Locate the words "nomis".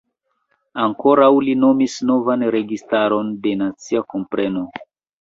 1.65-1.99